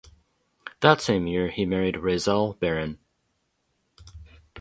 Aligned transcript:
That 0.79 0.99
same 0.99 1.27
year 1.27 1.49
he 1.51 1.63
married 1.63 1.93
Rayzele 1.93 2.59
Barron. 2.59 2.97